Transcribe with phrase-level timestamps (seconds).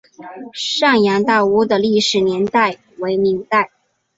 [0.53, 3.69] 上洋大屋的历史年代为明代。